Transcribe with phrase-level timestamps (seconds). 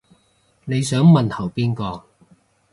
[0.65, 2.05] 你想問候邊個